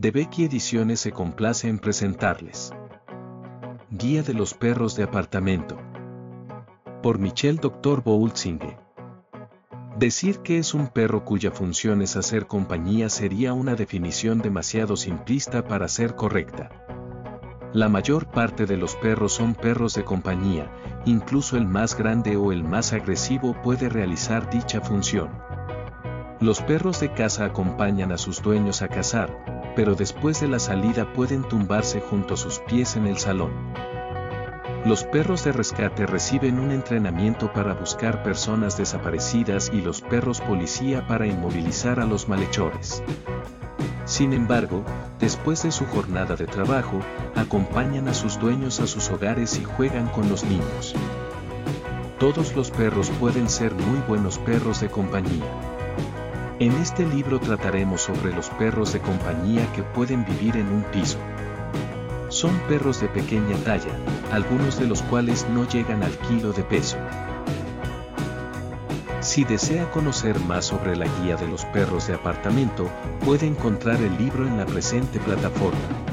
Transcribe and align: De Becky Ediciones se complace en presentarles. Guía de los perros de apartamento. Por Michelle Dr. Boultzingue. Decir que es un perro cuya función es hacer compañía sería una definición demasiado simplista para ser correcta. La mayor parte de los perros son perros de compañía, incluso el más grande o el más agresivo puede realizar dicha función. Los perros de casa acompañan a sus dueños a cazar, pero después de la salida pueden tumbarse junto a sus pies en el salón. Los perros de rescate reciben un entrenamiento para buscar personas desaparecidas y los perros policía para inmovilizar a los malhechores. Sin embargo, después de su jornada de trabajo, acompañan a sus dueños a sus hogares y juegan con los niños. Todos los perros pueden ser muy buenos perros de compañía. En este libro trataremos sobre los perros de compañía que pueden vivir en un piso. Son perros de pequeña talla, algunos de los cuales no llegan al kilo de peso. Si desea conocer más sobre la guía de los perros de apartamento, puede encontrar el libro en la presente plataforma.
De 0.00 0.12
Becky 0.12 0.44
Ediciones 0.44 0.98
se 1.00 1.12
complace 1.12 1.68
en 1.68 1.78
presentarles. 1.78 2.72
Guía 3.90 4.22
de 4.22 4.32
los 4.32 4.54
perros 4.54 4.96
de 4.96 5.02
apartamento. 5.02 5.76
Por 7.02 7.18
Michelle 7.18 7.58
Dr. 7.60 8.02
Boultzingue. 8.02 8.78
Decir 9.98 10.38
que 10.38 10.56
es 10.56 10.72
un 10.72 10.86
perro 10.86 11.26
cuya 11.26 11.50
función 11.50 12.00
es 12.00 12.16
hacer 12.16 12.46
compañía 12.46 13.10
sería 13.10 13.52
una 13.52 13.74
definición 13.74 14.38
demasiado 14.38 14.96
simplista 14.96 15.68
para 15.68 15.86
ser 15.86 16.16
correcta. 16.16 16.70
La 17.74 17.90
mayor 17.90 18.30
parte 18.30 18.64
de 18.64 18.78
los 18.78 18.96
perros 18.96 19.34
son 19.34 19.54
perros 19.54 19.92
de 19.92 20.04
compañía, 20.06 20.72
incluso 21.04 21.58
el 21.58 21.66
más 21.66 21.94
grande 21.94 22.38
o 22.38 22.52
el 22.52 22.64
más 22.64 22.94
agresivo 22.94 23.54
puede 23.62 23.90
realizar 23.90 24.48
dicha 24.48 24.80
función. 24.80 25.28
Los 26.40 26.62
perros 26.62 27.00
de 27.00 27.12
casa 27.12 27.44
acompañan 27.44 28.12
a 28.12 28.16
sus 28.16 28.40
dueños 28.40 28.80
a 28.80 28.88
cazar, 28.88 29.72
pero 29.76 29.94
después 29.94 30.40
de 30.40 30.48
la 30.48 30.58
salida 30.58 31.12
pueden 31.12 31.42
tumbarse 31.42 32.00
junto 32.00 32.32
a 32.32 32.36
sus 32.38 32.60
pies 32.60 32.96
en 32.96 33.06
el 33.06 33.18
salón. 33.18 33.50
Los 34.86 35.04
perros 35.04 35.44
de 35.44 35.52
rescate 35.52 36.06
reciben 36.06 36.58
un 36.58 36.70
entrenamiento 36.70 37.52
para 37.52 37.74
buscar 37.74 38.22
personas 38.22 38.78
desaparecidas 38.78 39.70
y 39.70 39.82
los 39.82 40.00
perros 40.00 40.40
policía 40.40 41.06
para 41.06 41.26
inmovilizar 41.26 42.00
a 42.00 42.06
los 42.06 42.26
malhechores. 42.26 43.02
Sin 44.06 44.32
embargo, 44.32 44.82
después 45.18 45.62
de 45.62 45.70
su 45.70 45.84
jornada 45.84 46.36
de 46.36 46.46
trabajo, 46.46 47.00
acompañan 47.36 48.08
a 48.08 48.14
sus 48.14 48.40
dueños 48.40 48.80
a 48.80 48.86
sus 48.86 49.10
hogares 49.10 49.58
y 49.58 49.64
juegan 49.64 50.06
con 50.08 50.30
los 50.30 50.42
niños. 50.44 50.94
Todos 52.18 52.56
los 52.56 52.70
perros 52.70 53.10
pueden 53.20 53.50
ser 53.50 53.74
muy 53.74 53.98
buenos 54.08 54.38
perros 54.38 54.80
de 54.80 54.88
compañía. 54.88 55.44
En 56.60 56.72
este 56.72 57.06
libro 57.06 57.40
trataremos 57.40 58.02
sobre 58.02 58.34
los 58.34 58.50
perros 58.50 58.92
de 58.92 59.00
compañía 59.00 59.66
que 59.72 59.82
pueden 59.82 60.26
vivir 60.26 60.58
en 60.58 60.68
un 60.68 60.82
piso. 60.82 61.16
Son 62.28 62.54
perros 62.68 63.00
de 63.00 63.08
pequeña 63.08 63.56
talla, 63.64 63.96
algunos 64.30 64.78
de 64.78 64.86
los 64.86 65.00
cuales 65.04 65.46
no 65.54 65.66
llegan 65.66 66.02
al 66.02 66.12
kilo 66.18 66.52
de 66.52 66.62
peso. 66.62 66.98
Si 69.20 69.44
desea 69.44 69.90
conocer 69.90 70.38
más 70.40 70.66
sobre 70.66 70.96
la 70.96 71.06
guía 71.22 71.36
de 71.36 71.48
los 71.48 71.64
perros 71.64 72.08
de 72.08 72.14
apartamento, 72.16 72.90
puede 73.24 73.46
encontrar 73.46 73.96
el 74.02 74.18
libro 74.18 74.46
en 74.46 74.58
la 74.58 74.66
presente 74.66 75.18
plataforma. 75.18 76.09